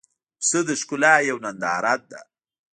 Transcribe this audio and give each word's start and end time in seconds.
پسه 0.39 0.59
د 0.67 0.69
ښکلا 0.79 1.13
یوه 1.29 1.41
ننداره 1.43 1.93
ده. 2.11 2.21